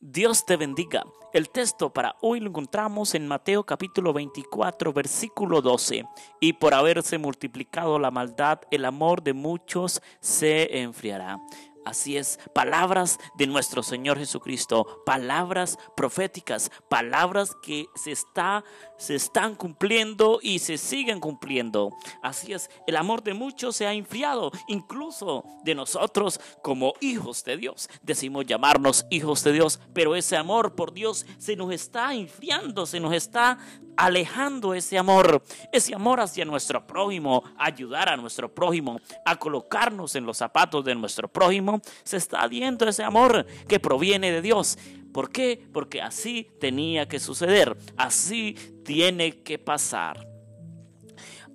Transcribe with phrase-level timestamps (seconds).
[0.00, 1.04] Dios te bendiga.
[1.32, 6.04] El texto para hoy lo encontramos en Mateo capítulo 24, versículo 12.
[6.40, 11.40] Y por haberse multiplicado la maldad, el amor de muchos se enfriará.
[11.84, 18.64] Así es, palabras de nuestro Señor Jesucristo, palabras proféticas, palabras que se, está,
[18.96, 21.90] se están cumpliendo y se siguen cumpliendo.
[22.22, 27.58] Así es, el amor de muchos se ha enfriado, incluso de nosotros como hijos de
[27.58, 27.90] Dios.
[28.02, 32.98] Decimos llamarnos hijos de Dios, pero ese amor por Dios se nos está enfriando, se
[32.98, 33.58] nos está
[33.96, 40.26] alejando ese amor, ese amor hacia nuestro prójimo, ayudar a nuestro prójimo, a colocarnos en
[40.26, 44.78] los zapatos de nuestro prójimo, se está viendo ese amor que proviene de Dios.
[45.12, 45.64] ¿Por qué?
[45.72, 48.54] Porque así tenía que suceder, así
[48.84, 50.33] tiene que pasar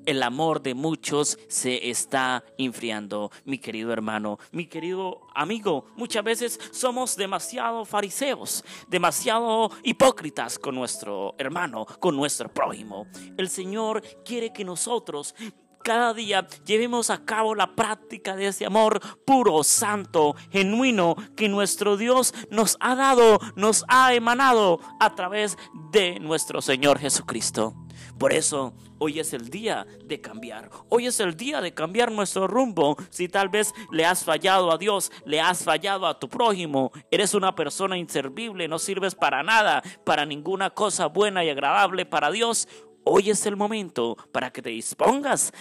[0.10, 5.86] el amor de muchos se está enfriando, mi querido hermano, mi querido amigo.
[5.98, 13.06] Muchas veces somos demasiado fariseos, demasiado hipócritas con nuestro hermano, con nuestro prójimo.
[13.38, 15.36] El Señor quiere que nosotros
[15.84, 21.98] cada día llevemos a cabo la práctica de ese amor puro, santo, genuino que nuestro
[21.98, 25.58] Dios nos ha dado, nos ha emanado a través
[25.92, 27.76] de nuestro Señor Jesucristo.
[28.18, 30.70] Por eso hoy es el día de cambiar.
[30.90, 32.98] Hoy es el día de cambiar nuestro rumbo.
[33.10, 37.34] Si tal vez le has fallado a Dios, le has fallado a tu prójimo, eres
[37.34, 42.68] una persona inservible, no sirves para nada, para ninguna cosa buena y agradable para Dios.
[43.04, 45.52] Hoy es el momento para que te dispongas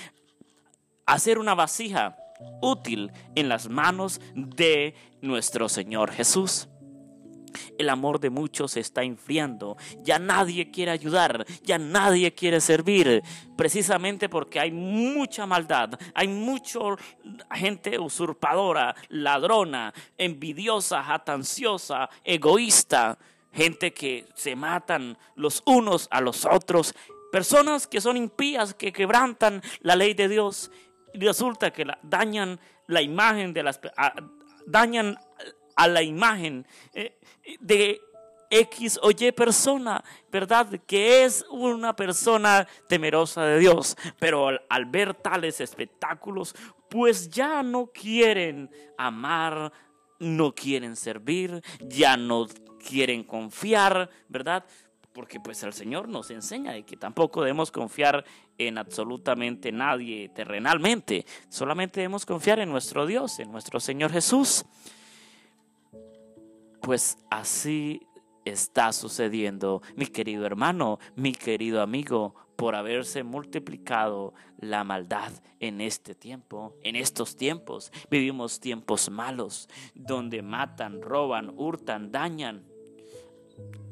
[1.07, 2.17] a hacer una vasija
[2.61, 6.69] útil en las manos de nuestro Señor Jesús.
[7.79, 9.77] El amor de muchos se está enfriando.
[10.03, 13.23] Ya nadie quiere ayudar, ya nadie quiere servir,
[13.57, 16.81] precisamente porque hay mucha maldad, hay mucha
[17.55, 23.19] gente usurpadora, ladrona, envidiosa, jatanciosa, egoísta,
[23.53, 26.95] gente que se matan los unos a los otros,
[27.33, 30.71] personas que son impías, que quebrantan la ley de Dios
[31.13, 33.81] y resulta que dañan la imagen de las
[34.67, 35.19] dañan
[35.79, 37.17] a la imagen eh,
[37.61, 38.01] de
[38.51, 40.69] X o Y persona, ¿verdad?
[40.87, 43.97] Que es una persona temerosa de Dios.
[44.19, 46.57] Pero al, ver tales espectáculos,
[46.91, 49.73] pues ya no quieren amar,
[50.19, 52.49] no quieren servir, ya no
[52.85, 54.65] quieren confiar, ¿verdad?
[55.13, 58.25] Porque pues el Señor nos enseña de que tampoco debemos confiar
[58.57, 64.65] en absolutamente nadie terrenalmente, solamente debemos confiar en nuestro Dios, en nuestro Señor Jesús.
[66.89, 68.07] Pues así
[68.47, 76.15] está sucediendo, mi querido hermano, mi querido amigo, por haberse multiplicado la maldad en este
[76.15, 77.93] tiempo, en estos tiempos.
[78.11, 82.65] Vivimos tiempos malos, donde matan, roban, hurtan, dañan.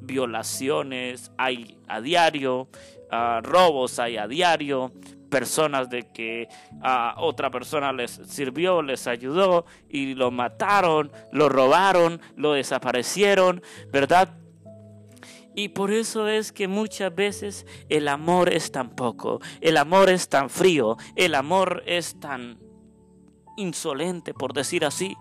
[0.01, 2.67] Violaciones hay a diario,
[3.11, 4.91] ah, robos hay a diario,
[5.31, 6.49] personas de que
[6.83, 14.39] a otra persona les sirvió, les ayudó y lo mataron, lo robaron, lo desaparecieron, ¿verdad?
[15.55, 20.29] Y por eso es que muchas veces el amor es tan poco, el amor es
[20.29, 22.59] tan frío, el amor es tan
[23.57, 25.17] insolente, por decir así.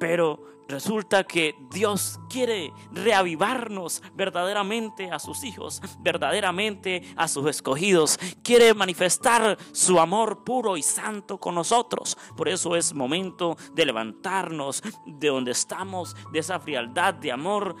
[0.00, 8.18] Pero Resulta que Dios quiere reavivarnos verdaderamente a sus hijos, verdaderamente a sus escogidos.
[8.42, 12.18] Quiere manifestar su amor puro y santo con nosotros.
[12.36, 17.74] Por eso es momento de levantarnos de donde estamos, de esa frialdad de amor,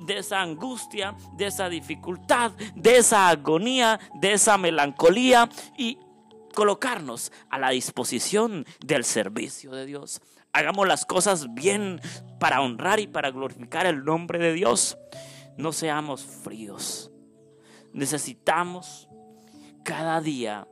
[0.00, 5.98] de esa angustia, de esa dificultad, de esa agonía, de esa melancolía y
[6.52, 10.20] colocarnos a la disposición del servicio de Dios
[10.54, 12.00] hagamos las cosas bien
[12.38, 14.96] para honrar y para glorificar el nombre de Dios.
[15.58, 17.10] No seamos fríos.
[17.92, 19.08] Necesitamos
[19.84, 20.66] cada día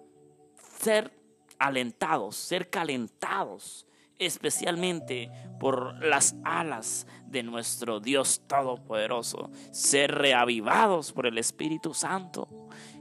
[0.80, 1.12] ser
[1.58, 3.86] alentados, ser calentados,
[4.18, 12.48] especialmente por las alas de nuestro Dios Todopoderoso, ser reavivados por el Espíritu Santo.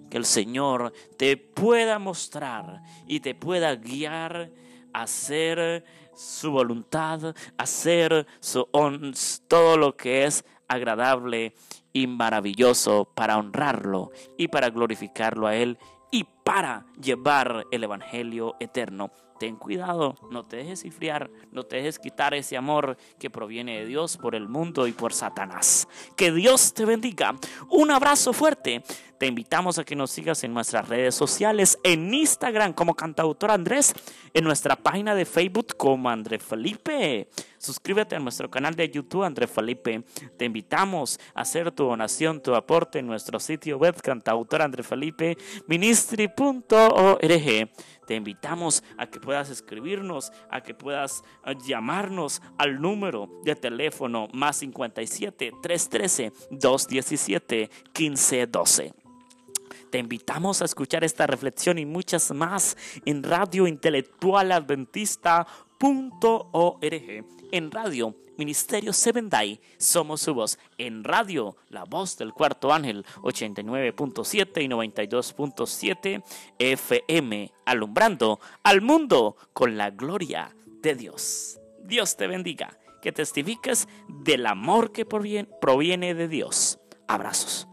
[0.09, 4.51] Que el Señor te pueda mostrar y te pueda guiar
[4.93, 5.83] a ser
[6.13, 8.27] su voluntad, hacer
[9.47, 11.53] todo lo que es agradable
[11.93, 15.77] y maravilloso para honrarlo y para glorificarlo a Él
[16.11, 19.11] y para llevar el Evangelio eterno.
[19.39, 23.85] Ten cuidado, no te dejes enfriar, no te dejes quitar ese amor que proviene de
[23.87, 25.87] Dios por el mundo y por Satanás.
[26.15, 27.35] Que Dios te bendiga.
[27.67, 28.83] Un abrazo fuerte.
[29.21, 33.93] Te invitamos a que nos sigas en nuestras redes sociales, en Instagram como cantautor Andrés,
[34.33, 37.29] en nuestra página de Facebook como André Felipe.
[37.59, 40.03] Suscríbete a nuestro canal de YouTube André Felipe.
[40.37, 45.37] Te invitamos a hacer tu donación, tu aporte en nuestro sitio web cantautor André Felipe
[48.07, 54.27] Te invitamos a que puedas escribirnos, a que puedas eh, llamarnos al número de teléfono
[54.33, 58.93] más 57 313 217 1512.
[59.91, 64.51] Te invitamos a escuchar esta reflexión y muchas más en Radio Intelectual
[67.51, 70.59] En Radio Ministerio Seven Day, somos su voz.
[70.77, 76.23] En radio, la voz del cuarto ángel, 89.7 y 92.7
[76.59, 81.59] FM, alumbrando al mundo con la gloria de Dios.
[81.83, 86.79] Dios te bendiga, que testifiques del amor que proviene de Dios.
[87.07, 87.70] Abrazos.